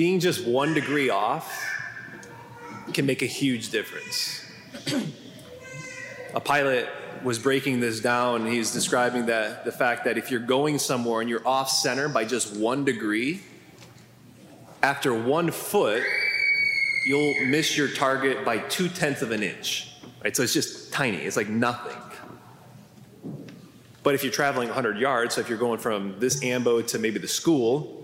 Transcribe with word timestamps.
being 0.00 0.18
just 0.18 0.46
one 0.46 0.72
degree 0.72 1.10
off 1.10 1.62
can 2.94 3.04
make 3.04 3.20
a 3.20 3.26
huge 3.26 3.68
difference. 3.68 4.50
a 6.34 6.40
pilot 6.40 6.88
was 7.22 7.38
breaking 7.38 7.80
this 7.80 8.00
down. 8.00 8.46
He's 8.46 8.72
describing 8.72 9.26
that 9.26 9.66
the 9.66 9.72
fact 9.72 10.06
that 10.06 10.16
if 10.16 10.30
you're 10.30 10.40
going 10.40 10.78
somewhere 10.78 11.20
and 11.20 11.28
you're 11.28 11.46
off 11.46 11.68
center 11.68 12.08
by 12.08 12.24
just 12.24 12.56
one 12.56 12.82
degree, 12.82 13.42
after 14.82 15.12
one 15.12 15.50
foot, 15.50 16.02
you'll 17.06 17.34
miss 17.48 17.76
your 17.76 17.88
target 17.88 18.42
by 18.42 18.56
two 18.56 18.88
tenths 18.88 19.20
of 19.20 19.32
an 19.32 19.42
inch. 19.42 19.92
Right? 20.24 20.34
So 20.34 20.42
it's 20.42 20.54
just 20.54 20.94
tiny. 20.94 21.18
It's 21.18 21.36
like 21.36 21.50
nothing. 21.50 22.00
But 24.02 24.14
if 24.14 24.24
you're 24.24 24.32
traveling 24.32 24.68
100 24.68 24.96
yards, 24.96 25.34
so 25.34 25.42
if 25.42 25.50
you're 25.50 25.58
going 25.58 25.78
from 25.78 26.18
this 26.18 26.42
ambo 26.42 26.80
to 26.80 26.98
maybe 26.98 27.18
the 27.18 27.28
school, 27.28 27.99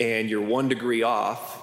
and 0.00 0.28
you're 0.28 0.40
one 0.40 0.68
degree 0.68 1.02
off, 1.02 1.60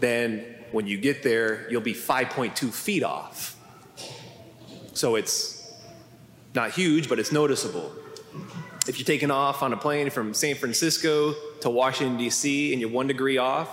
then 0.00 0.44
when 0.72 0.86
you 0.86 0.98
get 0.98 1.22
there, 1.22 1.70
you'll 1.70 1.80
be 1.80 1.94
5.2 1.94 2.72
feet 2.72 3.02
off. 3.02 3.56
So 4.94 5.14
it's 5.14 5.72
not 6.54 6.70
huge, 6.72 7.08
but 7.08 7.18
it's 7.18 7.32
noticeable. 7.32 7.92
If 8.86 8.98
you're 8.98 9.06
taking 9.06 9.30
off 9.30 9.62
on 9.62 9.72
a 9.72 9.76
plane 9.76 10.10
from 10.10 10.34
San 10.34 10.56
Francisco 10.56 11.34
to 11.60 11.70
Washington, 11.70 12.16
D.C., 12.18 12.72
and 12.72 12.80
you're 12.80 12.90
one 12.90 13.06
degree 13.06 13.38
off, 13.38 13.68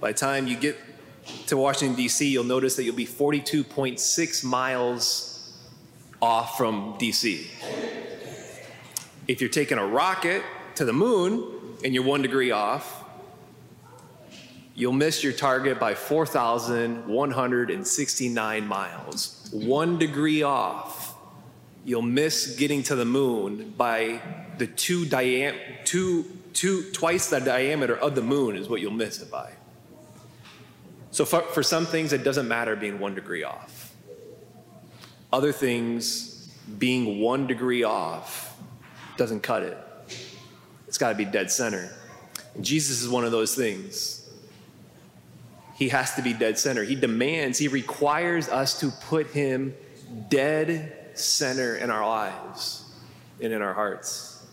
by 0.00 0.12
the 0.12 0.18
time 0.18 0.46
you 0.46 0.56
get 0.56 0.76
to 1.46 1.56
Washington, 1.56 1.96
D.C., 1.96 2.26
you'll 2.26 2.44
notice 2.44 2.76
that 2.76 2.84
you'll 2.84 2.96
be 2.96 3.06
42.6 3.06 4.44
miles 4.44 5.52
off 6.20 6.56
from 6.56 6.96
D.C. 6.98 7.50
If 9.28 9.40
you're 9.40 9.50
taking 9.50 9.78
a 9.78 9.86
rocket 9.86 10.42
to 10.74 10.84
the 10.84 10.92
moon 10.92 11.59
and 11.84 11.94
you're 11.94 12.04
one 12.04 12.22
degree 12.22 12.50
off, 12.50 13.04
you'll 14.74 14.92
miss 14.92 15.22
your 15.22 15.32
target 15.32 15.78
by 15.78 15.94
4,169 15.94 18.66
miles. 18.66 19.48
One 19.52 19.98
degree 19.98 20.42
off, 20.42 21.14
you'll 21.84 22.02
miss 22.02 22.56
getting 22.56 22.82
to 22.84 22.94
the 22.94 23.04
moon 23.04 23.74
by 23.76 24.20
the 24.58 24.66
two 24.66 25.06
diam- 25.06 25.58
two, 25.84 26.24
two, 26.52 26.90
twice 26.92 27.30
the 27.30 27.40
diameter 27.40 27.96
of 27.96 28.14
the 28.14 28.22
moon 28.22 28.56
is 28.56 28.68
what 28.68 28.80
you'll 28.80 28.92
miss 28.92 29.20
it 29.20 29.30
by. 29.30 29.52
So 31.10 31.24
for, 31.24 31.42
for 31.42 31.62
some 31.62 31.86
things, 31.86 32.12
it 32.12 32.22
doesn't 32.22 32.46
matter 32.46 32.76
being 32.76 32.98
one 32.98 33.14
degree 33.14 33.42
off. 33.42 33.92
Other 35.32 35.52
things, 35.52 36.48
being 36.78 37.20
one 37.20 37.46
degree 37.46 37.82
off 37.82 38.56
doesn't 39.16 39.42
cut 39.42 39.62
it. 39.62 39.78
It's 40.90 40.98
got 40.98 41.10
to 41.10 41.14
be 41.14 41.24
dead 41.24 41.52
center. 41.52 41.88
And 42.56 42.64
Jesus 42.64 43.00
is 43.00 43.08
one 43.08 43.24
of 43.24 43.30
those 43.30 43.54
things. 43.54 44.28
He 45.76 45.88
has 45.90 46.16
to 46.16 46.22
be 46.22 46.32
dead 46.32 46.58
center. 46.58 46.82
He 46.82 46.96
demands, 46.96 47.58
he 47.58 47.68
requires 47.68 48.48
us 48.48 48.80
to 48.80 48.90
put 49.02 49.28
him 49.28 49.72
dead 50.30 50.92
center 51.14 51.76
in 51.76 51.92
our 51.92 52.04
lives 52.04 52.82
and 53.40 53.52
in 53.52 53.62
our 53.62 53.72
hearts. 53.72 54.44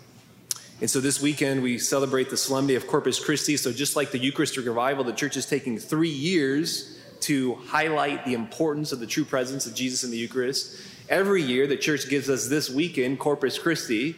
And 0.80 0.88
so 0.88 0.99
this 0.99 1.19
weekend 1.19 1.63
we 1.63 1.80
celebrate 1.80 2.30
the 2.30 2.38
solemnity 2.38 2.75
of 2.75 2.85
Corpus 2.85 3.19
Christi. 3.19 3.58
So 3.58 3.73
just 3.73 3.95
like 3.95 4.11
the 4.11 4.19
Eucharistic 4.19 4.63
revival, 4.63 5.03
the 5.03 5.13
church 5.13 5.38
is 5.38 5.47
taking 5.47 5.80
three 5.80 6.08
years 6.08 6.99
to 7.21 7.55
highlight 7.65 8.25
the 8.25 8.35
importance 8.35 8.91
of 8.91 8.99
the 8.99 9.08
true 9.08 9.25
presence 9.25 9.65
of 9.65 9.73
Jesus 9.73 10.03
in 10.03 10.11
the 10.11 10.17
Eucharist. 10.17 10.80
Every 11.09 11.41
year, 11.41 11.65
the 11.65 11.77
church 11.77 12.08
gives 12.09 12.30
us 12.30 12.47
this 12.47 12.69
weekend, 12.69 13.17
Corpus 13.17 13.58
Christi, 13.58 14.15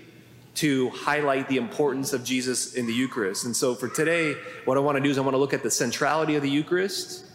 to 0.55 0.89
highlight 0.89 1.47
the 1.47 1.58
importance 1.58 2.14
of 2.14 2.23
Jesus 2.23 2.73
in 2.73 2.86
the 2.86 2.94
Eucharist. 2.94 3.45
And 3.45 3.55
so 3.55 3.75
for 3.75 3.88
today, 3.88 4.36
what 4.66 4.78
I 4.78 4.80
want 4.81 4.97
to 4.97 5.03
do 5.03 5.09
is 5.09 5.17
I 5.17 5.22
want 5.22 5.33
to 5.33 5.38
look 5.38 5.53
at 5.53 5.64
the 5.64 5.72
centrality 5.72 6.36
of 6.36 6.42
the 6.42 6.50
Eucharist 6.50 7.25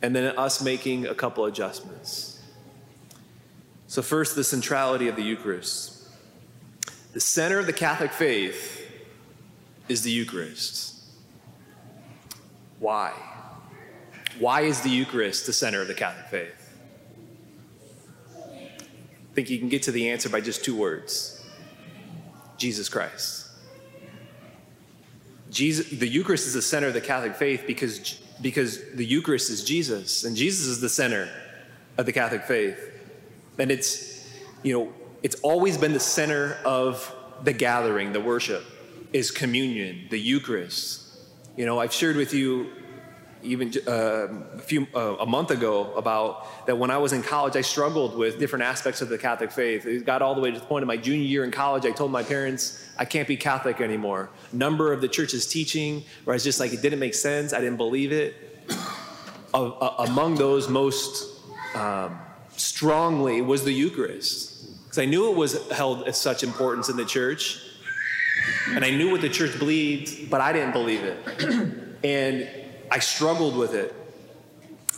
and 0.00 0.14
then 0.16 0.36
us 0.36 0.62
making 0.62 1.06
a 1.06 1.14
couple 1.14 1.44
adjustments. 1.44 2.40
So, 3.86 4.00
first, 4.00 4.36
the 4.36 4.44
centrality 4.44 5.08
of 5.08 5.16
the 5.16 5.22
Eucharist. 5.22 6.08
The 7.12 7.20
center 7.20 7.58
of 7.58 7.66
the 7.66 7.74
Catholic 7.74 8.10
faith 8.10 8.90
is 9.88 10.02
the 10.02 10.10
Eucharist. 10.10 10.94
Why? 12.78 13.12
Why 14.38 14.62
is 14.62 14.80
the 14.80 14.88
Eucharist 14.88 15.44
the 15.46 15.52
center 15.52 15.82
of 15.82 15.88
the 15.88 15.94
Catholic 15.94 16.26
faith? 16.26 16.78
I 18.34 19.34
think 19.34 19.50
you 19.50 19.58
can 19.58 19.68
get 19.68 19.82
to 19.84 19.92
the 19.92 20.08
answer 20.08 20.30
by 20.30 20.40
just 20.40 20.64
two 20.64 20.76
words 20.76 21.41
Jesus 22.62 22.88
Christ. 22.88 23.48
Jesus, 25.50 25.90
the 25.90 26.06
Eucharist 26.06 26.46
is 26.46 26.54
the 26.54 26.62
center 26.62 26.86
of 26.86 26.94
the 26.94 27.00
Catholic 27.00 27.34
faith 27.34 27.64
because, 27.66 28.20
because 28.40 28.80
the 28.92 29.04
Eucharist 29.04 29.50
is 29.50 29.64
Jesus, 29.64 30.22
and 30.22 30.36
Jesus 30.36 30.66
is 30.66 30.80
the 30.80 30.88
center 30.88 31.28
of 31.98 32.06
the 32.06 32.12
Catholic 32.12 32.44
faith. 32.44 32.78
And 33.58 33.72
it's, 33.72 34.30
you 34.62 34.72
know, 34.72 34.92
it's 35.24 35.34
always 35.40 35.76
been 35.76 35.92
the 35.92 36.00
center 36.00 36.56
of 36.64 37.12
the 37.42 37.52
gathering, 37.52 38.12
the 38.12 38.20
worship, 38.20 38.64
is 39.12 39.32
communion, 39.32 40.06
the 40.10 40.20
Eucharist. 40.20 41.02
You 41.56 41.66
know, 41.66 41.80
I've 41.80 41.92
shared 41.92 42.14
with 42.14 42.32
you 42.32 42.70
even 43.42 43.72
uh, 43.86 43.90
a 43.90 44.58
few 44.58 44.86
uh, 44.94 45.16
a 45.20 45.26
month 45.26 45.50
ago 45.50 45.92
about 45.94 46.66
that 46.66 46.76
when 46.76 46.90
I 46.90 46.98
was 46.98 47.12
in 47.12 47.22
college, 47.22 47.56
I 47.56 47.60
struggled 47.60 48.16
with 48.16 48.38
different 48.38 48.64
aspects 48.64 49.00
of 49.02 49.08
the 49.08 49.18
Catholic 49.18 49.52
faith. 49.52 49.86
It 49.86 50.04
got 50.04 50.22
all 50.22 50.34
the 50.34 50.40
way 50.40 50.50
to 50.50 50.58
the 50.58 50.64
point 50.64 50.82
of 50.82 50.88
my 50.88 50.96
junior 50.96 51.26
year 51.26 51.44
in 51.44 51.50
college. 51.50 51.84
I 51.84 51.90
told 51.90 52.10
my 52.10 52.22
parents 52.22 52.84
I 52.98 53.04
can't 53.04 53.26
be 53.26 53.36
Catholic 53.36 53.80
anymore. 53.80 54.30
Number 54.52 54.92
of 54.92 55.00
the 55.00 55.08
church's 55.08 55.46
teaching, 55.46 56.04
where 56.24 56.34
I 56.34 56.36
was 56.36 56.44
just 56.44 56.60
like 56.60 56.72
it 56.72 56.82
didn't 56.82 57.00
make 57.00 57.14
sense. 57.14 57.52
I 57.52 57.60
didn't 57.60 57.78
believe 57.78 58.12
it. 58.12 58.34
Uh, 59.54 59.94
among 59.98 60.36
those 60.36 60.68
most 60.68 61.40
um, 61.74 62.18
strongly 62.56 63.42
was 63.42 63.64
the 63.64 63.72
Eucharist, 63.72 64.82
because 64.84 64.98
I 64.98 65.04
knew 65.04 65.30
it 65.30 65.36
was 65.36 65.70
held 65.70 66.08
as 66.08 66.20
such 66.20 66.42
importance 66.42 66.88
in 66.88 66.96
the 66.96 67.04
church, 67.04 67.60
and 68.70 68.84
I 68.84 68.90
knew 68.90 69.10
what 69.10 69.20
the 69.20 69.28
church 69.28 69.58
believed, 69.58 70.30
but 70.30 70.40
I 70.40 70.52
didn't 70.52 70.72
believe 70.72 71.02
it, 71.02 71.18
and 72.04 72.48
I 72.92 72.98
struggled 72.98 73.56
with 73.56 73.74
it. 73.74 73.94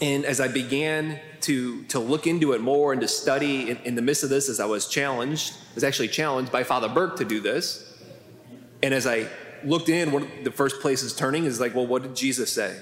And 0.03 0.25
as 0.25 0.41
I 0.41 0.49
began 0.49 1.21
to, 1.43 1.85
to 1.85 2.01
look 2.01 2.27
into 2.27 2.53
it 2.53 2.61
more 2.61 2.91
and 2.91 3.01
to 3.01 3.07
study 3.07 3.71
in, 3.71 3.77
in 3.85 3.95
the 3.95 4.03
midst 4.03 4.25
of 4.25 4.31
this, 4.31 4.49
as 4.49 4.59
I 4.59 4.65
was 4.65 4.89
challenged, 4.89 5.53
I 5.53 5.75
was 5.77 5.85
actually 5.85 6.09
challenged 6.09 6.51
by 6.51 6.65
Father 6.65 6.89
Burke 6.89 7.17
to 7.19 7.25
do 7.25 7.39
this. 7.41 7.97
And 8.83 8.93
as 8.93 9.07
I 9.07 9.29
looked 9.63 9.89
in, 9.89 10.11
one 10.11 10.25
of 10.25 10.29
the 10.43 10.51
first 10.51 10.81
places 10.81 11.15
turning 11.15 11.45
is 11.45 11.61
like, 11.61 11.77
well, 11.77 11.87
what 11.87 12.03
did 12.03 12.17
Jesus 12.17 12.53
say? 12.53 12.77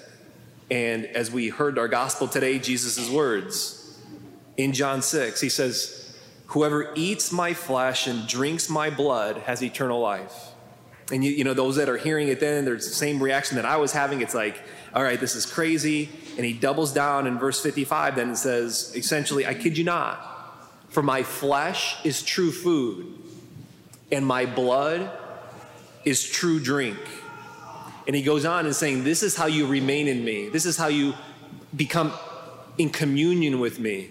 And 0.70 1.04
as 1.04 1.30
we 1.30 1.50
heard 1.50 1.78
our 1.78 1.88
gospel 1.88 2.26
today, 2.26 2.58
Jesus' 2.58 3.10
words 3.10 4.00
in 4.56 4.72
John 4.72 5.02
6, 5.02 5.38
he 5.42 5.50
says, 5.50 6.16
Whoever 6.46 6.90
eats 6.94 7.30
my 7.30 7.52
flesh 7.52 8.06
and 8.06 8.26
drinks 8.26 8.70
my 8.70 8.88
blood 8.88 9.36
has 9.38 9.62
eternal 9.62 10.00
life. 10.00 10.52
And 11.12 11.22
you, 11.22 11.30
you 11.30 11.44
know, 11.44 11.52
those 11.52 11.76
that 11.76 11.90
are 11.90 11.98
hearing 11.98 12.28
it 12.28 12.40
then, 12.40 12.64
there's 12.64 12.88
the 12.88 12.94
same 12.94 13.22
reaction 13.22 13.56
that 13.56 13.66
I 13.66 13.76
was 13.76 13.92
having. 13.92 14.22
It's 14.22 14.34
like, 14.34 14.62
all 14.94 15.02
right, 15.02 15.18
this 15.18 15.34
is 15.34 15.46
crazy. 15.46 16.08
And 16.36 16.44
he 16.44 16.52
doubles 16.52 16.92
down 16.92 17.26
in 17.26 17.38
verse 17.38 17.60
55 17.60 18.16
then 18.16 18.28
and 18.28 18.38
says, 18.38 18.92
essentially, 18.94 19.46
I 19.46 19.54
kid 19.54 19.76
you 19.76 19.84
not, 19.84 20.28
for 20.88 21.02
my 21.02 21.22
flesh 21.22 21.96
is 22.04 22.22
true 22.22 22.50
food, 22.50 23.18
and 24.10 24.26
my 24.26 24.46
blood 24.46 25.10
is 26.04 26.22
true 26.22 26.60
drink. 26.60 26.98
And 28.06 28.16
he 28.16 28.22
goes 28.22 28.44
on 28.44 28.66
and 28.66 28.74
saying, 28.74 29.04
This 29.04 29.22
is 29.22 29.36
how 29.36 29.46
you 29.46 29.66
remain 29.66 30.08
in 30.08 30.24
me. 30.24 30.48
This 30.48 30.66
is 30.66 30.76
how 30.76 30.88
you 30.88 31.14
become 31.74 32.12
in 32.76 32.90
communion 32.90 33.60
with 33.60 33.78
me. 33.78 34.10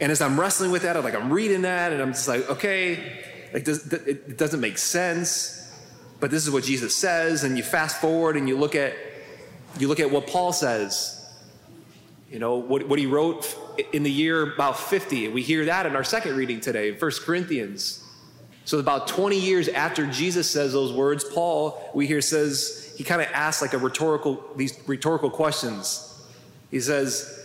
And 0.00 0.10
as 0.10 0.20
I'm 0.20 0.40
wrestling 0.40 0.72
with 0.72 0.82
that, 0.82 0.96
I'm 0.96 1.04
like, 1.04 1.14
I'm 1.14 1.32
reading 1.32 1.62
that, 1.62 1.92
and 1.92 2.00
I'm 2.00 2.12
just 2.12 2.26
like, 2.26 2.48
okay, 2.50 3.22
like 3.52 3.68
it 3.68 4.38
doesn't 4.38 4.60
make 4.60 4.78
sense, 4.78 5.70
but 6.20 6.30
this 6.30 6.44
is 6.44 6.50
what 6.50 6.64
Jesus 6.64 6.96
says. 6.96 7.44
And 7.44 7.56
you 7.56 7.62
fast 7.62 8.00
forward 8.00 8.36
and 8.36 8.48
you 8.48 8.56
look 8.56 8.74
at 8.74 8.94
you 9.78 9.88
look 9.88 10.00
at 10.00 10.10
what 10.10 10.26
Paul 10.26 10.52
says. 10.52 11.18
You 12.30 12.38
know 12.38 12.56
what, 12.56 12.88
what 12.88 12.98
he 12.98 13.06
wrote 13.06 13.56
in 13.92 14.02
the 14.02 14.10
year 14.10 14.54
about 14.54 14.78
50. 14.78 15.28
We 15.28 15.42
hear 15.42 15.66
that 15.66 15.86
in 15.86 15.94
our 15.94 16.04
second 16.04 16.36
reading 16.36 16.60
today, 16.60 16.94
First 16.94 17.22
Corinthians. 17.22 18.02
So 18.64 18.78
about 18.78 19.08
20 19.08 19.38
years 19.38 19.68
after 19.68 20.06
Jesus 20.06 20.48
says 20.48 20.72
those 20.72 20.92
words, 20.92 21.24
Paul, 21.24 21.90
we 21.94 22.06
hear 22.06 22.20
says, 22.20 22.94
he 22.96 23.04
kind 23.04 23.20
of 23.20 23.28
asks 23.32 23.60
like 23.60 23.72
a 23.72 23.78
rhetorical, 23.78 24.42
these 24.56 24.78
rhetorical 24.86 25.30
questions. 25.30 26.22
He 26.70 26.80
says, 26.80 27.38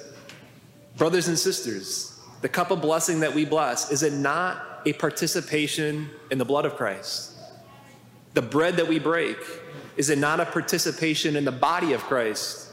Brothers 0.95 1.27
and 1.27 1.37
sisters, 1.37 2.19
the 2.41 2.49
cup 2.49 2.71
of 2.71 2.81
blessing 2.81 3.19
that 3.19 3.33
we 3.33 3.45
bless, 3.45 3.91
is 3.91 4.03
it 4.03 4.13
not 4.13 4.81
a 4.85 4.93
participation 4.93 6.09
in 6.31 6.37
the 6.37 6.45
blood 6.45 6.65
of 6.65 6.75
Christ? 6.75 7.33
The 8.33 8.41
bread 8.41 8.77
that 8.77 8.87
we 8.87 8.99
break, 8.99 9.37
is 9.97 10.09
it 10.09 10.17
not 10.17 10.39
a 10.39 10.45
participation 10.45 11.35
in 11.35 11.45
the 11.45 11.51
body 11.51 11.93
of 11.93 12.01
Christ? 12.03 12.67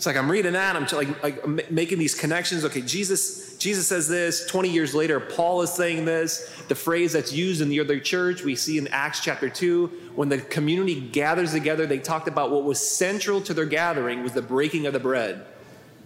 It's 0.00 0.06
like 0.06 0.16
I'm 0.16 0.30
reading 0.30 0.54
that, 0.54 0.76
I'm 0.76 0.86
like, 0.96 1.22
like 1.22 1.70
making 1.70 1.98
these 1.98 2.14
connections. 2.14 2.64
Okay, 2.64 2.80
Jesus, 2.80 3.58
Jesus 3.58 3.86
says 3.86 4.08
this. 4.08 4.46
20 4.46 4.70
years 4.70 4.94
later, 4.94 5.20
Paul 5.20 5.60
is 5.60 5.70
saying 5.70 6.06
this. 6.06 6.50
The 6.68 6.74
phrase 6.74 7.12
that's 7.12 7.34
used 7.34 7.60
in 7.60 7.68
the 7.68 7.80
early 7.80 8.00
church, 8.00 8.42
we 8.42 8.56
see 8.56 8.78
in 8.78 8.88
Acts 8.88 9.20
chapter 9.20 9.50
2, 9.50 10.12
when 10.14 10.30
the 10.30 10.38
community 10.38 10.98
gathers 10.98 11.52
together, 11.52 11.84
they 11.84 11.98
talked 11.98 12.28
about 12.28 12.50
what 12.50 12.64
was 12.64 12.80
central 12.80 13.42
to 13.42 13.52
their 13.52 13.66
gathering 13.66 14.22
was 14.22 14.32
the 14.32 14.40
breaking 14.40 14.86
of 14.86 14.94
the 14.94 15.00
bread. 15.00 15.44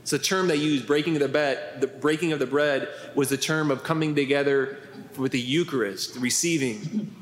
It's 0.02 0.12
a 0.12 0.19
term 0.19 0.48
they 0.48 0.56
used, 0.56 0.88
breaking 0.88 1.14
of 1.14 1.20
the 1.20 1.28
bread. 1.28 1.80
The 1.80 1.87
breaking 1.87 2.32
of 2.32 2.40
the 2.40 2.46
bread 2.46 2.88
was 3.14 3.28
the 3.28 3.37
term 3.37 3.70
of 3.70 3.84
coming 3.84 4.16
together 4.16 4.78
with 5.16 5.30
the 5.30 5.40
Eucharist, 5.40 6.16
receiving. 6.16 7.14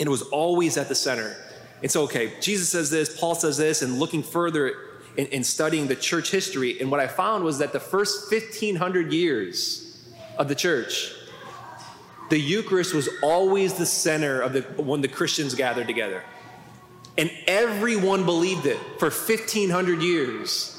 And 0.00 0.06
it 0.06 0.08
was 0.08 0.22
always 0.22 0.78
at 0.78 0.88
the 0.88 0.94
center. 0.94 1.36
And 1.82 1.90
so, 1.90 2.02
okay, 2.04 2.32
Jesus 2.40 2.68
says 2.68 2.90
this, 2.90 3.18
Paul 3.18 3.34
says 3.34 3.58
this, 3.58 3.82
and 3.82 3.98
looking 3.98 4.22
further 4.22 4.74
in, 5.16 5.26
in 5.26 5.44
studying 5.44 5.86
the 5.86 5.96
church 5.96 6.30
history, 6.30 6.80
and 6.80 6.90
what 6.90 7.00
I 7.00 7.06
found 7.06 7.44
was 7.44 7.58
that 7.58 7.72
the 7.72 7.80
first 7.80 8.30
1500 8.30 9.12
years 9.12 10.04
of 10.38 10.48
the 10.48 10.54
church, 10.54 11.12
the 12.30 12.38
Eucharist 12.38 12.94
was 12.94 13.08
always 13.22 13.74
the 13.74 13.86
center 13.86 14.40
of 14.40 14.52
the, 14.52 14.62
when 14.82 15.00
the 15.00 15.08
Christians 15.08 15.54
gathered 15.54 15.86
together. 15.86 16.22
And 17.18 17.30
everyone 17.46 18.24
believed 18.24 18.66
it 18.66 18.78
for 18.98 19.10
1500 19.10 20.02
years. 20.02 20.72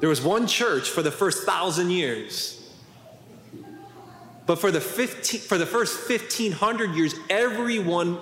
There 0.00 0.08
was 0.08 0.22
one 0.22 0.46
church 0.46 0.88
for 0.88 1.02
the 1.02 1.10
first 1.10 1.44
thousand 1.44 1.90
years. 1.90 2.60
But 4.46 4.58
for 4.58 4.70
the, 4.70 4.80
15, 4.80 5.40
for 5.40 5.58
the 5.58 5.66
first 5.66 6.08
1500 6.08 6.94
years, 6.94 7.14
everyone, 7.30 8.18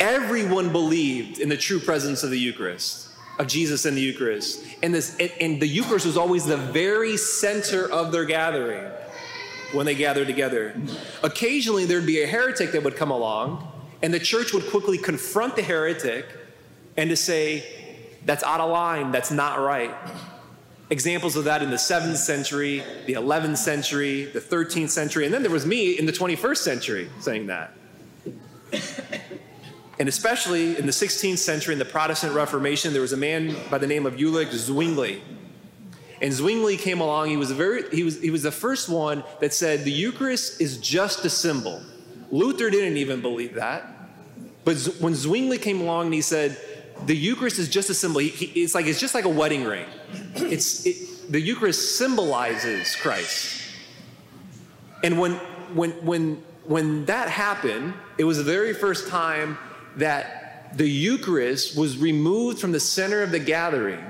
everyone 0.00 0.72
believed 0.72 1.38
in 1.38 1.48
the 1.48 1.56
true 1.56 1.78
presence 1.78 2.22
of 2.22 2.30
the 2.30 2.38
Eucharist, 2.38 3.08
of 3.38 3.46
Jesus 3.46 3.86
in 3.86 3.94
the 3.94 4.00
Eucharist. 4.00 4.64
And, 4.82 4.92
this, 4.94 5.16
and, 5.20 5.30
and 5.40 5.62
the 5.62 5.68
Eucharist 5.68 6.06
was 6.06 6.16
always 6.16 6.44
the 6.44 6.56
very 6.56 7.16
center 7.16 7.88
of 7.90 8.10
their 8.10 8.24
gathering 8.24 8.90
when 9.72 9.86
they 9.86 9.94
gathered 9.94 10.26
together. 10.26 10.74
Occasionally, 11.22 11.84
there'd 11.84 12.06
be 12.06 12.22
a 12.22 12.26
heretic 12.26 12.72
that 12.72 12.82
would 12.82 12.96
come 12.96 13.10
along, 13.10 13.70
and 14.02 14.12
the 14.12 14.18
church 14.18 14.52
would 14.52 14.66
quickly 14.68 14.98
confront 14.98 15.54
the 15.54 15.62
heretic 15.62 16.26
and 16.96 17.08
to 17.10 17.16
say, 17.16 17.64
that's 18.24 18.42
out 18.42 18.60
of 18.60 18.70
line, 18.70 19.12
that's 19.12 19.30
not 19.30 19.60
right 19.60 19.94
examples 20.90 21.36
of 21.36 21.44
that 21.44 21.62
in 21.62 21.70
the 21.70 21.76
7th 21.76 22.16
century, 22.16 22.82
the 23.06 23.14
11th 23.14 23.58
century, 23.58 24.24
the 24.24 24.40
13th 24.40 24.90
century, 24.90 25.24
and 25.24 25.32
then 25.32 25.42
there 25.42 25.50
was 25.50 25.64
me 25.64 25.96
in 25.98 26.04
the 26.04 26.12
21st 26.12 26.58
century 26.58 27.08
saying 27.20 27.46
that. 27.46 27.72
And 30.00 30.08
especially 30.08 30.78
in 30.78 30.86
the 30.86 30.92
16th 30.92 31.36
century 31.36 31.74
in 31.74 31.78
the 31.78 31.84
Protestant 31.84 32.34
Reformation, 32.34 32.94
there 32.94 33.02
was 33.02 33.12
a 33.12 33.18
man 33.18 33.54
by 33.70 33.76
the 33.76 33.86
name 33.86 34.06
of 34.06 34.18
Ulrich 34.18 34.48
Zwingli. 34.48 35.20
And 36.22 36.32
Zwingli 36.32 36.78
came 36.78 37.02
along, 37.02 37.28
he 37.28 37.36
was, 37.36 37.50
very, 37.50 37.86
he, 37.90 38.02
was, 38.02 38.18
he 38.18 38.30
was 38.30 38.42
the 38.42 38.50
first 38.50 38.88
one 38.88 39.22
that 39.40 39.52
said 39.52 39.84
the 39.84 39.92
Eucharist 39.92 40.58
is 40.58 40.78
just 40.78 41.22
a 41.26 41.28
symbol. 41.28 41.82
Luther 42.30 42.70
didn't 42.70 42.96
even 42.96 43.20
believe 43.20 43.56
that. 43.56 43.94
But 44.64 44.78
when 45.00 45.14
Zwingli 45.14 45.58
came 45.58 45.82
along 45.82 46.06
and 46.06 46.14
he 46.14 46.22
said, 46.22 46.56
the 47.04 47.14
Eucharist 47.14 47.58
is 47.58 47.68
just 47.68 47.90
a 47.90 47.94
symbol. 47.94 48.20
He, 48.20 48.28
he, 48.28 48.62
it's 48.62 48.74
like 48.74 48.86
it's 48.86 49.00
just 49.00 49.14
like 49.14 49.26
a 49.26 49.30
wedding 49.30 49.64
ring. 49.64 49.86
It's 50.34 50.86
it, 50.86 51.30
the 51.30 51.40
Eucharist 51.40 51.98
symbolizes 51.98 52.96
Christ. 52.96 53.62
And 55.02 55.18
when 55.18 55.32
when 55.74 55.90
when 56.04 56.42
when 56.64 57.04
that 57.06 57.28
happened, 57.28 57.94
it 58.18 58.24
was 58.24 58.36
the 58.38 58.44
very 58.44 58.74
first 58.74 59.08
time 59.08 59.56
that 59.96 60.76
the 60.76 60.88
Eucharist 60.88 61.76
was 61.76 61.98
removed 61.98 62.58
from 62.58 62.72
the 62.72 62.80
center 62.80 63.22
of 63.22 63.30
the 63.30 63.38
gathering, 63.38 64.04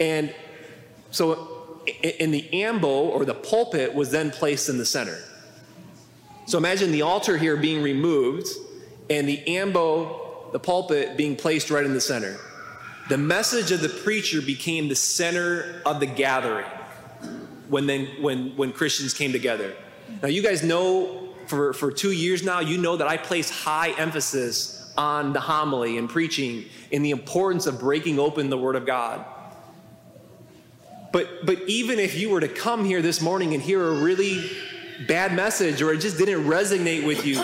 and 0.00 0.34
so 1.10 1.80
in 2.02 2.30
the 2.30 2.52
ambo 2.52 2.88
or 2.88 3.24
the 3.24 3.34
pulpit 3.34 3.94
was 3.94 4.10
then 4.10 4.30
placed 4.30 4.68
in 4.68 4.78
the 4.78 4.86
center. 4.86 5.18
So 6.46 6.58
imagine 6.58 6.92
the 6.92 7.02
altar 7.02 7.38
here 7.38 7.56
being 7.56 7.82
removed, 7.82 8.48
and 9.08 9.28
the 9.28 9.46
ambo 9.46 10.24
the 10.54 10.60
pulpit 10.60 11.16
being 11.16 11.34
placed 11.34 11.68
right 11.68 11.84
in 11.84 11.94
the 11.94 12.00
center. 12.00 12.36
The 13.08 13.18
message 13.18 13.72
of 13.72 13.80
the 13.80 13.88
preacher 13.88 14.40
became 14.40 14.88
the 14.88 14.94
center 14.94 15.82
of 15.84 15.98
the 15.98 16.06
gathering 16.06 16.64
when, 17.68 17.86
then, 17.86 18.06
when, 18.20 18.56
when 18.56 18.72
Christians 18.72 19.12
came 19.12 19.32
together. 19.32 19.74
Now, 20.22 20.28
you 20.28 20.44
guys 20.44 20.62
know 20.62 21.23
for, 21.46 21.72
for 21.72 21.90
two 21.90 22.12
years 22.12 22.42
now, 22.42 22.60
you 22.60 22.78
know 22.78 22.96
that 22.96 23.06
I 23.06 23.16
place 23.16 23.50
high 23.50 23.90
emphasis 23.90 24.92
on 24.96 25.32
the 25.32 25.40
homily 25.40 25.98
and 25.98 26.08
preaching 26.08 26.66
and 26.92 27.04
the 27.04 27.10
importance 27.10 27.66
of 27.66 27.80
breaking 27.80 28.18
open 28.18 28.50
the 28.50 28.58
Word 28.58 28.76
of 28.76 28.86
God. 28.86 29.24
But, 31.12 31.46
but 31.46 31.60
even 31.68 31.98
if 31.98 32.18
you 32.18 32.30
were 32.30 32.40
to 32.40 32.48
come 32.48 32.84
here 32.84 33.00
this 33.00 33.20
morning 33.20 33.54
and 33.54 33.62
hear 33.62 33.84
a 33.84 33.92
really 33.92 34.50
bad 35.06 35.32
message 35.32 35.80
or 35.80 35.92
it 35.92 35.98
just 36.00 36.18
didn't 36.18 36.44
resonate 36.44 37.06
with 37.06 37.24
you, 37.24 37.40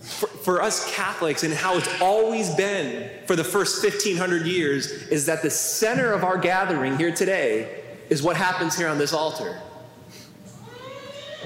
for, 0.00 0.26
for, 0.26 0.62
us 0.62 0.92
Catholics 0.94 1.44
and 1.44 1.52
how 1.52 1.76
it's 1.76 2.00
always 2.00 2.54
been 2.54 3.10
for 3.26 3.36
the 3.36 3.44
first 3.44 3.82
1500 3.84 4.46
years 4.46 4.90
is 5.08 5.26
that 5.26 5.42
the 5.42 5.50
center 5.50 6.12
of 6.12 6.24
our 6.24 6.38
gathering 6.38 6.96
here 6.96 7.14
today 7.14 7.82
is 8.08 8.22
what 8.22 8.36
happens 8.36 8.76
here 8.76 8.88
on 8.88 8.96
this 8.96 9.12
altar 9.12 9.60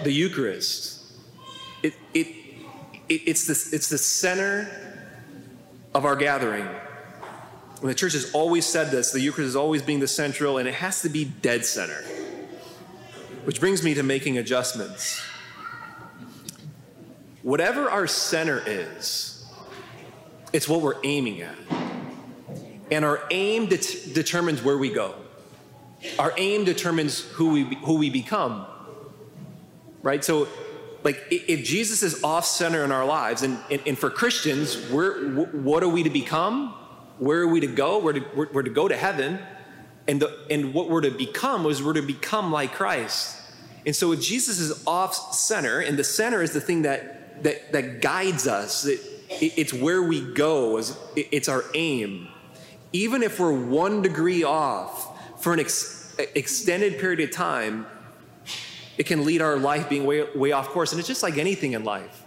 the 0.04 0.12
Eucharist. 0.12 1.01
It, 1.82 1.94
it, 2.14 2.26
it, 3.08 3.22
it's, 3.26 3.46
the, 3.46 3.76
it's 3.76 3.88
the 3.88 3.98
center 3.98 4.68
of 5.94 6.04
our 6.04 6.16
gathering. 6.16 6.66
And 7.80 7.90
the 7.90 7.94
church 7.94 8.12
has 8.12 8.32
always 8.32 8.64
said 8.64 8.90
this 8.90 9.10
the 9.12 9.20
Eucharist 9.20 9.48
is 9.48 9.56
always 9.56 9.82
being 9.82 10.00
the 10.00 10.08
central, 10.08 10.58
and 10.58 10.68
it 10.68 10.74
has 10.74 11.02
to 11.02 11.08
be 11.08 11.24
dead 11.24 11.64
center. 11.64 12.02
Which 13.44 13.58
brings 13.58 13.82
me 13.82 13.94
to 13.94 14.02
making 14.02 14.38
adjustments 14.38 15.20
whatever 17.42 17.90
our 17.90 18.06
center 18.06 18.62
is, 18.64 19.44
it's 20.52 20.68
what 20.68 20.80
we're 20.80 21.00
aiming 21.04 21.42
at. 21.42 21.56
And 22.90 23.04
our 23.04 23.22
aim 23.30 23.66
det- 23.66 24.14
determines 24.14 24.62
where 24.62 24.78
we 24.78 24.92
go. 24.92 25.14
Our 26.18 26.32
aim 26.36 26.64
determines 26.64 27.20
who 27.20 27.52
we, 27.52 27.62
who 27.76 27.94
we 27.94 28.10
become. 28.10 28.66
Right? 30.02 30.24
So, 30.24 30.48
like, 31.04 31.24
if 31.30 31.64
Jesus 31.64 32.02
is 32.02 32.22
off 32.22 32.44
center 32.44 32.84
in 32.84 32.92
our 32.92 33.04
lives, 33.04 33.42
and, 33.42 33.58
and, 33.70 33.82
and 33.86 33.98
for 33.98 34.10
Christians, 34.10 34.90
we're, 34.90 35.46
what 35.52 35.82
are 35.82 35.88
we 35.88 36.02
to 36.02 36.10
become? 36.10 36.70
Where 37.18 37.40
are 37.42 37.48
we 37.48 37.60
to 37.60 37.66
go? 37.66 37.98
We're 37.98 38.12
to, 38.14 38.24
we're, 38.34 38.52
we're 38.52 38.62
to 38.62 38.70
go 38.70 38.88
to 38.88 38.96
heaven. 38.96 39.38
And, 40.06 40.20
the, 40.20 40.46
and 40.50 40.74
what 40.74 40.88
we're 40.88 41.02
to 41.02 41.10
become 41.10 41.64
was 41.64 41.82
we're 41.82 41.92
to 41.94 42.02
become 42.02 42.52
like 42.52 42.72
Christ. 42.72 43.40
And 43.84 43.94
so 43.94 44.12
if 44.12 44.20
Jesus 44.20 44.58
is 44.58 44.84
off 44.86 45.34
center, 45.34 45.80
and 45.80 45.98
the 45.98 46.04
center 46.04 46.42
is 46.42 46.52
the 46.52 46.60
thing 46.60 46.82
that 46.82 47.22
that, 47.42 47.72
that 47.72 48.00
guides 48.00 48.46
us. 48.46 48.86
It, 48.86 49.00
it's 49.28 49.72
where 49.72 50.02
we 50.02 50.20
go, 50.34 50.82
it's 51.16 51.48
our 51.48 51.64
aim. 51.74 52.28
Even 52.92 53.22
if 53.22 53.40
we're 53.40 53.52
one 53.52 54.02
degree 54.02 54.44
off 54.44 55.42
for 55.42 55.54
an 55.54 55.60
ex- 55.60 56.14
extended 56.34 56.98
period 56.98 57.20
of 57.20 57.30
time, 57.30 57.86
it 58.98 59.04
can 59.04 59.24
lead 59.24 59.40
our 59.40 59.56
life 59.56 59.88
being 59.88 60.06
way, 60.06 60.26
way 60.34 60.52
off 60.52 60.68
course. 60.68 60.92
And 60.92 60.98
it's 60.98 61.08
just 61.08 61.22
like 61.22 61.38
anything 61.38 61.72
in 61.72 61.84
life. 61.84 62.24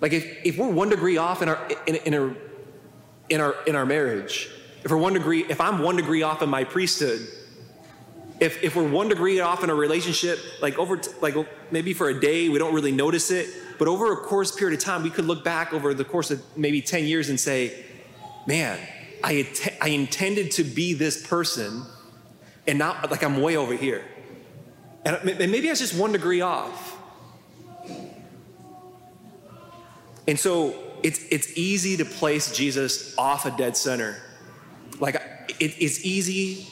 Like 0.00 0.12
if, 0.12 0.24
if 0.44 0.58
we're 0.58 0.68
one 0.68 0.90
degree 0.90 1.16
off 1.16 1.42
in 1.42 1.48
our, 1.48 1.68
in, 1.86 1.96
in, 1.96 2.14
our, 2.14 2.36
in, 3.30 3.40
our, 3.40 3.54
in 3.66 3.74
our 3.76 3.86
marriage, 3.86 4.50
if 4.82 4.90
we're 4.90 4.98
one 4.98 5.14
degree, 5.14 5.44
if 5.48 5.60
I'm 5.60 5.78
one 5.78 5.96
degree 5.96 6.22
off 6.22 6.42
in 6.42 6.50
my 6.50 6.64
priesthood, 6.64 7.26
if, 8.40 8.62
if 8.62 8.76
we're 8.76 8.88
one 8.88 9.08
degree 9.08 9.40
off 9.40 9.64
in 9.64 9.70
a 9.70 9.74
relationship, 9.74 10.38
like 10.60 10.78
over, 10.78 10.96
t- 10.96 11.10
like 11.22 11.34
maybe 11.70 11.94
for 11.94 12.08
a 12.08 12.20
day, 12.20 12.48
we 12.48 12.58
don't 12.58 12.74
really 12.74 12.92
notice 12.92 13.30
it, 13.30 13.48
but 13.78 13.88
over 13.88 14.12
a 14.12 14.16
course 14.16 14.54
period 14.54 14.78
of 14.78 14.84
time, 14.84 15.02
we 15.02 15.10
could 15.10 15.24
look 15.24 15.44
back 15.44 15.72
over 15.72 15.94
the 15.94 16.04
course 16.04 16.30
of 16.30 16.42
maybe 16.56 16.82
10 16.82 17.04
years 17.04 17.30
and 17.30 17.38
say, 17.38 17.84
man, 18.46 18.78
I, 19.22 19.32
att- 19.32 19.78
I 19.80 19.88
intended 19.88 20.50
to 20.52 20.64
be 20.64 20.92
this 20.92 21.26
person, 21.26 21.84
and 22.66 22.78
now 22.78 23.00
like 23.10 23.22
I'm 23.22 23.40
way 23.40 23.56
over 23.56 23.74
here. 23.74 24.04
And 25.04 25.24
maybe 25.24 25.68
I 25.68 25.72
was 25.72 25.80
just 25.80 25.94
one 25.94 26.12
degree 26.12 26.40
off. 26.40 26.96
And 30.26 30.38
so 30.38 30.74
it's, 31.02 31.22
it's 31.30 31.56
easy 31.56 31.98
to 31.98 32.04
place 32.04 32.56
Jesus 32.56 33.16
off 33.18 33.44
a 33.44 33.50
dead 33.50 33.76
center. 33.76 34.16
Like 34.98 35.16
it, 35.60 35.74
it's 35.78 36.04
easy 36.04 36.66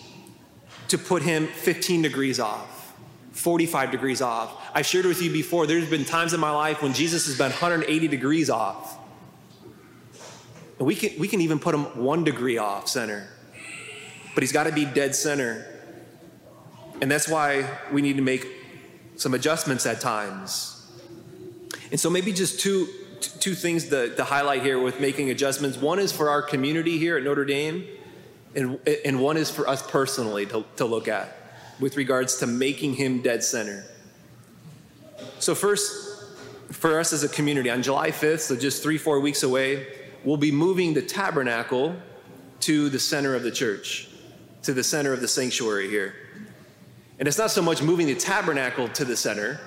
to 0.89 0.99
put 0.99 1.23
him 1.23 1.47
15 1.47 2.03
degrees 2.03 2.41
off. 2.41 2.95
45 3.33 3.91
degrees 3.91 4.23
off. 4.23 4.53
I've 4.75 4.87
shared 4.87 5.07
with 5.07 5.21
you 5.23 5.33
before, 5.33 5.67
there's 5.67 5.89
been 5.89 6.05
times 6.05 6.35
in 6.35 6.41
my 6.41 6.51
life 6.51 6.83
when 6.83 6.93
Jesus 6.93 7.27
has 7.27 7.37
been 7.37 7.51
180 7.51 8.09
degrees 8.09 8.51
off. 8.51 8.99
And 10.79 10.87
we 10.87 10.95
can, 10.95 11.19
we 11.19 11.29
can 11.29 11.41
even 11.41 11.59
put 11.59 11.75
him 11.75 11.85
one 12.03 12.25
degree 12.25 12.59
off 12.59 12.89
center, 12.89 13.27
but 14.35 14.43
he's 14.43 14.53
got 14.53 14.65
to 14.65 14.73
be 14.73 14.85
dead 14.85 15.15
center. 15.15 15.72
And 17.03 17.11
that's 17.11 17.27
why 17.27 17.69
we 17.91 18.01
need 18.01 18.17
to 18.17 18.23
make 18.23 18.47
some 19.17 19.35
adjustments 19.35 19.85
at 19.87 20.01
times. 20.01 20.87
And 21.91 21.99
so, 21.99 22.09
maybe 22.09 22.33
just 22.33 22.61
two, 22.61 22.87
two 23.21 23.55
things 23.57 23.89
to, 23.89 24.15
to 24.15 24.23
highlight 24.23 24.63
here 24.63 24.81
with 24.81 25.01
making 25.01 25.29
adjustments. 25.29 25.77
One 25.77 25.99
is 25.99 26.13
for 26.13 26.31
our 26.31 26.43
community 26.43 26.99
here 26.99 27.19
at 27.19 27.25
Notre 27.25 27.45
Dame, 27.45 27.85
and, 28.55 28.79
and 29.05 29.21
one 29.21 29.37
is 29.37 29.51
for 29.51 29.69
us 29.69 29.83
personally 29.83 30.47
to, 30.47 30.65
to 30.77 30.85
look 30.85 31.09
at 31.09 31.37
with 31.81 31.97
regards 31.97 32.37
to 32.37 32.47
making 32.47 32.95
him 32.95 33.21
dead 33.21 33.43
center. 33.43 33.85
So, 35.41 35.57
first, 35.57 35.91
for 36.71 37.01
us 37.01 37.13
as 37.13 37.25
a 37.25 37.29
community, 37.29 37.69
on 37.69 37.83
July 37.83 38.13
5th, 38.13 38.41
so 38.41 38.57
just 38.57 38.81
three, 38.81 38.97
four 38.97 39.19
weeks 39.19 39.43
away, 39.43 39.89
we'll 40.23 40.37
be 40.37 40.53
moving 40.53 40.95
the 40.95 41.03
tabernacle 41.03 41.97
to 42.61 42.89
the 42.91 43.01
center 43.01 43.35
of 43.35 43.43
the 43.43 43.51
church, 43.51 44.09
to 44.63 44.73
the 44.73 44.85
center 44.85 45.13
of 45.13 45.21
the 45.21 45.27
sanctuary 45.27 45.91
here. 45.91 46.15
And 47.23 47.29
it's 47.29 47.39
not 47.39 47.53
so 47.53 47.63
much 47.63 47.85
moving 47.85 48.09
the 48.09 48.17
tabernacle 48.17 48.89
to 48.89 49.05
the 49.05 49.17
center, 49.17 49.61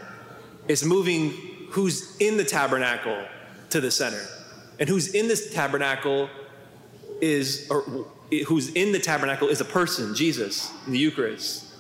it's 0.67 0.83
moving 0.83 1.29
who's 1.69 2.17
in 2.17 2.35
the 2.35 2.43
tabernacle 2.43 3.25
to 3.69 3.79
the 3.79 3.89
center. 3.89 4.21
And 4.77 4.89
who's 4.89 5.13
in 5.13 5.29
this 5.29 5.53
tabernacle 5.53 6.29
is, 7.21 7.65
or 7.71 7.83
who's 8.45 8.73
in 8.73 8.91
the 8.91 8.99
tabernacle 8.99 9.47
is 9.47 9.61
a 9.61 9.65
person, 9.65 10.13
Jesus, 10.15 10.69
in 10.85 10.91
the 10.91 10.99
Eucharist. 10.99 11.73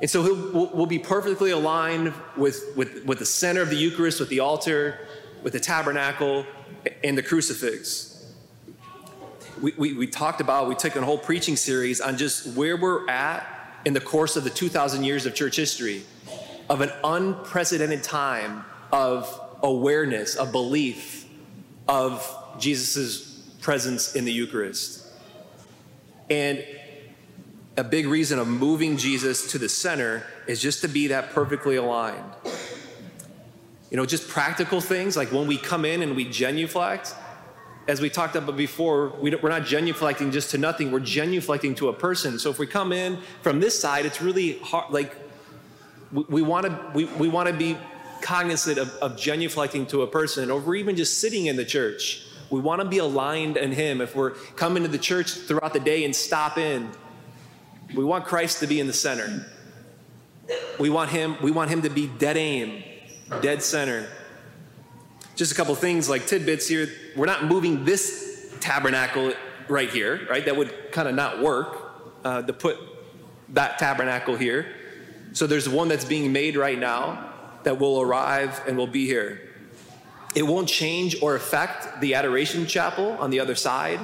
And 0.00 0.10
so 0.10 0.22
we'll, 0.24 0.72
we'll 0.74 0.86
be 0.86 0.98
perfectly 0.98 1.52
aligned 1.52 2.12
with, 2.36 2.72
with, 2.74 3.04
with 3.04 3.20
the 3.20 3.26
center 3.26 3.62
of 3.62 3.70
the 3.70 3.76
Eucharist, 3.76 4.18
with 4.18 4.28
the 4.28 4.40
altar, 4.40 4.98
with 5.44 5.52
the 5.52 5.60
tabernacle, 5.60 6.44
and 7.04 7.16
the 7.16 7.22
crucifix. 7.22 8.26
We, 9.62 9.72
we, 9.78 9.92
we 9.92 10.08
talked 10.08 10.40
about, 10.40 10.68
we 10.68 10.74
took 10.74 10.96
a 10.96 11.02
whole 11.02 11.16
preaching 11.16 11.54
series 11.54 12.00
on 12.00 12.16
just 12.16 12.56
where 12.56 12.76
we're 12.76 13.08
at 13.08 13.59
in 13.84 13.92
the 13.92 14.00
course 14.00 14.36
of 14.36 14.44
the 14.44 14.50
2,000 14.50 15.04
years 15.04 15.26
of 15.26 15.34
church 15.34 15.56
history, 15.56 16.02
of 16.68 16.80
an 16.80 16.90
unprecedented 17.02 18.02
time 18.02 18.64
of 18.92 19.40
awareness, 19.62 20.36
of 20.36 20.52
belief, 20.52 21.28
of 21.88 22.26
Jesus' 22.58 23.40
presence 23.60 24.14
in 24.14 24.24
the 24.24 24.32
Eucharist. 24.32 25.06
And 26.28 26.64
a 27.76 27.84
big 27.84 28.06
reason 28.06 28.38
of 28.38 28.46
moving 28.46 28.96
Jesus 28.96 29.50
to 29.52 29.58
the 29.58 29.68
center 29.68 30.24
is 30.46 30.60
just 30.60 30.82
to 30.82 30.88
be 30.88 31.08
that 31.08 31.30
perfectly 31.30 31.76
aligned. 31.76 32.32
You 33.90 33.96
know, 33.96 34.06
just 34.06 34.28
practical 34.28 34.80
things 34.80 35.16
like 35.16 35.32
when 35.32 35.46
we 35.46 35.56
come 35.56 35.84
in 35.84 36.02
and 36.02 36.14
we 36.14 36.24
genuflect, 36.24 37.14
as 37.88 38.00
we 38.00 38.10
talked 38.10 38.36
about 38.36 38.56
before, 38.56 39.08
we 39.20 39.34
are 39.34 39.48
not 39.48 39.62
genuflecting 39.62 40.32
just 40.32 40.50
to 40.50 40.58
nothing, 40.58 40.92
we're 40.92 41.00
genuflecting 41.00 41.76
to 41.76 41.88
a 41.88 41.92
person. 41.92 42.38
So 42.38 42.50
if 42.50 42.58
we 42.58 42.66
come 42.66 42.92
in 42.92 43.18
from 43.42 43.60
this 43.60 43.78
side, 43.78 44.06
it's 44.06 44.20
really 44.20 44.58
hard, 44.58 44.92
like, 44.92 45.16
we, 46.12 46.42
want 46.42 46.66
to 46.66 46.90
we, 46.94 47.04
we 47.04 47.28
want 47.28 47.48
to 47.48 47.54
be 47.54 47.76
cognizant 48.20 48.78
of, 48.78 48.88
of 48.96 49.12
genuflecting 49.12 49.88
to 49.88 50.02
a 50.02 50.06
person, 50.06 50.50
or 50.50 50.60
we're 50.60 50.74
even 50.74 50.96
just 50.96 51.20
sitting 51.20 51.46
in 51.46 51.56
the 51.56 51.64
church. 51.64 52.26
We 52.50 52.60
want 52.60 52.82
to 52.82 52.88
be 52.88 52.98
aligned 52.98 53.56
in 53.56 53.72
Him. 53.72 54.00
If 54.00 54.16
we're 54.16 54.32
coming 54.56 54.82
to 54.82 54.88
the 54.88 54.98
church 54.98 55.32
throughout 55.32 55.72
the 55.72 55.80
day 55.80 56.04
and 56.04 56.14
stop 56.14 56.58
in, 56.58 56.90
we 57.94 58.04
want 58.04 58.24
Christ 58.24 58.58
to 58.60 58.66
be 58.66 58.80
in 58.80 58.86
the 58.86 58.92
center. 58.92 59.46
We 60.78 60.90
want 60.90 61.10
Him. 61.10 61.36
We 61.42 61.52
want 61.52 61.70
Him 61.70 61.82
to 61.82 61.90
be 61.90 62.08
dead 62.08 62.36
aim, 62.36 62.82
dead 63.40 63.62
center. 63.62 64.08
Just 65.40 65.52
a 65.52 65.54
couple 65.54 65.74
things 65.74 66.06
like 66.06 66.26
tidbits 66.26 66.68
here. 66.68 66.90
We're 67.16 67.24
not 67.24 67.46
moving 67.46 67.86
this 67.86 68.54
tabernacle 68.60 69.32
right 69.68 69.88
here, 69.88 70.26
right? 70.28 70.44
That 70.44 70.54
would 70.54 70.92
kind 70.92 71.08
of 71.08 71.14
not 71.14 71.40
work 71.40 71.94
uh, 72.22 72.42
to 72.42 72.52
put 72.52 72.76
that 73.54 73.78
tabernacle 73.78 74.36
here. 74.36 74.66
So 75.32 75.46
there's 75.46 75.66
one 75.66 75.88
that's 75.88 76.04
being 76.04 76.30
made 76.30 76.58
right 76.58 76.78
now 76.78 77.32
that 77.62 77.78
will 77.78 78.02
arrive 78.02 78.60
and 78.68 78.76
will 78.76 78.86
be 78.86 79.06
here. 79.06 79.40
It 80.34 80.42
won't 80.42 80.68
change 80.68 81.16
or 81.22 81.36
affect 81.36 82.02
the 82.02 82.16
adoration 82.16 82.66
chapel 82.66 83.12
on 83.12 83.30
the 83.30 83.40
other 83.40 83.54
side. 83.54 84.00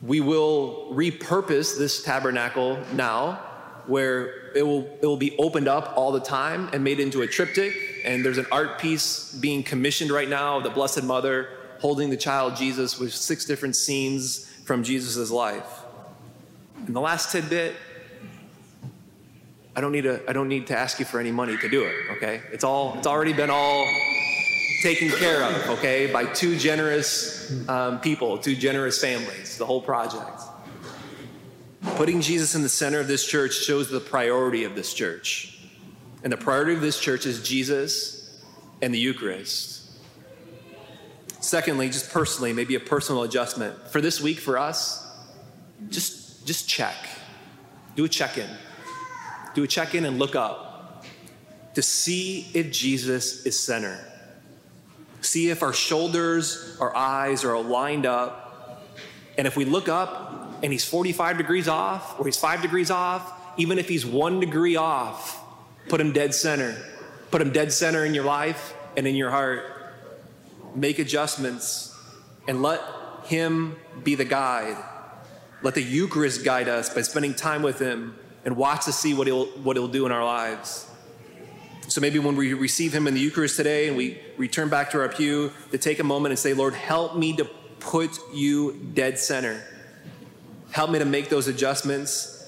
We 0.00 0.20
will 0.20 0.92
repurpose 0.92 1.76
this 1.76 2.04
tabernacle 2.04 2.78
now 2.92 3.40
where 3.88 4.52
it 4.54 4.62
will, 4.62 4.96
it 5.02 5.06
will 5.06 5.16
be 5.16 5.36
opened 5.38 5.66
up 5.66 5.94
all 5.96 6.12
the 6.12 6.20
time 6.20 6.70
and 6.72 6.84
made 6.84 7.00
into 7.00 7.22
a 7.22 7.26
triptych. 7.26 7.89
And 8.04 8.24
there's 8.24 8.38
an 8.38 8.46
art 8.50 8.78
piece 8.78 9.32
being 9.34 9.62
commissioned 9.62 10.10
right 10.10 10.28
now 10.28 10.58
of 10.58 10.64
the 10.64 10.70
Blessed 10.70 11.04
Mother 11.04 11.48
holding 11.80 12.10
the 12.10 12.16
child 12.16 12.56
Jesus 12.56 12.98
with 12.98 13.14
six 13.14 13.44
different 13.44 13.76
scenes 13.76 14.46
from 14.64 14.82
Jesus' 14.82 15.30
life. 15.30 15.84
And 16.86 16.94
the 16.94 17.00
last 17.00 17.32
tidbit 17.32 17.74
I 19.74 19.80
don't 19.80 19.92
need 19.92 20.02
to, 20.02 20.20
I 20.28 20.32
don't 20.32 20.48
need 20.48 20.66
to 20.66 20.76
ask 20.76 20.98
you 20.98 21.04
for 21.04 21.20
any 21.20 21.30
money 21.30 21.56
to 21.56 21.68
do 21.68 21.84
it, 21.84 21.94
okay? 22.16 22.42
It's 22.52 22.64
all, 22.64 22.98
it's 22.98 23.06
already 23.06 23.32
been 23.32 23.50
all 23.50 23.86
taken 24.82 25.08
care 25.10 25.44
of, 25.44 25.78
okay, 25.78 26.12
by 26.12 26.24
two 26.24 26.56
generous 26.56 27.66
um, 27.68 28.00
people, 28.00 28.36
two 28.38 28.56
generous 28.56 29.00
families, 29.00 29.56
the 29.58 29.66
whole 29.66 29.80
project. 29.80 30.42
Putting 31.96 32.20
Jesus 32.20 32.54
in 32.54 32.62
the 32.62 32.68
center 32.68 32.98
of 32.98 33.06
this 33.06 33.26
church 33.26 33.54
shows 33.54 33.90
the 33.90 34.00
priority 34.00 34.64
of 34.64 34.74
this 34.74 34.92
church. 34.92 35.59
And 36.22 36.32
the 36.32 36.36
priority 36.36 36.74
of 36.74 36.80
this 36.80 37.00
church 37.00 37.26
is 37.26 37.42
Jesus 37.42 38.40
and 38.82 38.92
the 38.92 38.98
Eucharist. 38.98 39.78
Secondly, 41.40 41.88
just 41.88 42.10
personally, 42.10 42.52
maybe 42.52 42.74
a 42.74 42.80
personal 42.80 43.22
adjustment. 43.22 43.88
For 43.88 44.00
this 44.00 44.20
week 44.20 44.38
for 44.38 44.58
us, 44.58 45.06
just 45.88 46.46
just 46.46 46.68
check. 46.68 46.96
Do 47.96 48.04
a 48.04 48.08
check-in 48.08 48.48
do 49.54 49.64
a 49.64 49.66
check 49.66 49.94
in 49.94 50.04
and 50.04 50.18
look 50.18 50.36
up 50.36 51.04
to 51.74 51.82
see 51.82 52.46
if 52.54 52.72
Jesus 52.72 53.46
is 53.46 53.58
center. 53.58 53.98
See 55.20 55.50
if 55.50 55.62
our 55.62 55.72
shoulders, 55.72 56.76
our 56.80 56.94
eyes 56.94 57.44
are 57.44 57.60
lined 57.60 58.06
up. 58.06 58.86
And 59.36 59.46
if 59.46 59.56
we 59.56 59.64
look 59.64 59.88
up 59.88 60.58
and 60.62 60.72
he's 60.72 60.84
45 60.84 61.38
degrees 61.38 61.68
off 61.68 62.18
or 62.18 62.26
he's 62.26 62.36
five 62.36 62.62
degrees 62.62 62.90
off, 62.90 63.32
even 63.56 63.78
if 63.78 63.88
he's 63.88 64.06
one 64.06 64.40
degree 64.40 64.76
off, 64.76 65.39
put 65.88 66.00
him 66.00 66.12
dead 66.12 66.34
center. 66.34 66.76
Put 67.30 67.40
him 67.40 67.52
dead 67.52 67.72
center 67.72 68.04
in 68.04 68.14
your 68.14 68.24
life 68.24 68.74
and 68.96 69.06
in 69.06 69.14
your 69.14 69.30
heart. 69.30 69.62
Make 70.74 70.98
adjustments 70.98 71.96
and 72.48 72.62
let 72.62 72.80
him 73.24 73.76
be 74.02 74.14
the 74.14 74.24
guide. 74.24 74.76
Let 75.62 75.74
the 75.74 75.82
Eucharist 75.82 76.44
guide 76.44 76.68
us 76.68 76.92
by 76.92 77.02
spending 77.02 77.34
time 77.34 77.62
with 77.62 77.78
him 77.78 78.16
and 78.44 78.56
watch 78.56 78.86
to 78.86 78.92
see 78.92 79.14
what 79.14 79.26
he'll, 79.26 79.46
what 79.46 79.76
he'll 79.76 79.88
do 79.88 80.06
in 80.06 80.12
our 80.12 80.24
lives. 80.24 80.86
So 81.88 82.00
maybe 82.00 82.18
when 82.18 82.36
we 82.36 82.54
receive 82.54 82.94
him 82.94 83.06
in 83.06 83.14
the 83.14 83.20
Eucharist 83.20 83.56
today 83.56 83.88
and 83.88 83.96
we 83.96 84.20
return 84.36 84.68
back 84.68 84.90
to 84.92 85.00
our 85.00 85.08
pew, 85.08 85.52
to 85.72 85.78
take 85.78 85.98
a 85.98 86.04
moment 86.04 86.30
and 86.30 86.38
say, 86.38 86.54
Lord, 86.54 86.74
help 86.74 87.16
me 87.16 87.36
to 87.36 87.44
put 87.80 88.16
you 88.32 88.90
dead 88.94 89.18
center. 89.18 89.62
Help 90.70 90.90
me 90.90 91.00
to 91.00 91.04
make 91.04 91.28
those 91.28 91.48
adjustments. 91.48 92.39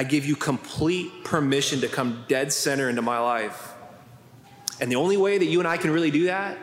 I 0.00 0.02
give 0.02 0.24
you 0.24 0.34
complete 0.34 1.24
permission 1.24 1.82
to 1.82 1.88
come 1.88 2.24
dead 2.26 2.54
center 2.54 2.88
into 2.88 3.02
my 3.02 3.18
life. 3.18 3.74
And 4.80 4.90
the 4.90 4.96
only 4.96 5.18
way 5.18 5.36
that 5.36 5.44
you 5.44 5.58
and 5.58 5.68
I 5.68 5.76
can 5.76 5.90
really 5.90 6.10
do 6.10 6.24
that 6.24 6.56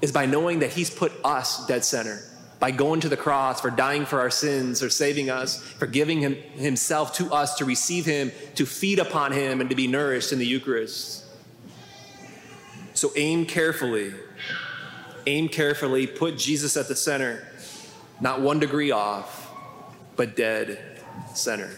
is 0.00 0.10
by 0.10 0.26
knowing 0.26 0.58
that 0.58 0.70
he's 0.70 0.90
put 0.90 1.12
us 1.24 1.64
dead 1.68 1.84
center 1.84 2.18
by 2.58 2.72
going 2.72 2.98
to 3.02 3.08
the 3.08 3.16
cross, 3.16 3.60
for 3.60 3.70
dying 3.70 4.04
for 4.04 4.18
our 4.18 4.30
sins, 4.30 4.80
for 4.80 4.90
saving 4.90 5.30
us, 5.30 5.62
for 5.62 5.86
giving 5.86 6.18
him, 6.18 6.34
himself 6.56 7.14
to 7.14 7.32
us 7.32 7.54
to 7.58 7.64
receive 7.64 8.04
him, 8.04 8.32
to 8.56 8.66
feed 8.66 8.98
upon 8.98 9.30
him, 9.30 9.60
and 9.60 9.70
to 9.70 9.76
be 9.76 9.86
nourished 9.86 10.32
in 10.32 10.40
the 10.40 10.46
Eucharist. 10.46 11.24
So 12.94 13.12
aim 13.14 13.46
carefully. 13.46 14.12
Aim 15.28 15.48
carefully. 15.48 16.08
Put 16.08 16.36
Jesus 16.36 16.76
at 16.76 16.88
the 16.88 16.96
center, 16.96 17.46
not 18.20 18.40
one 18.40 18.58
degree 18.58 18.90
off, 18.90 19.52
but 20.16 20.34
dead 20.34 20.98
center. 21.32 21.70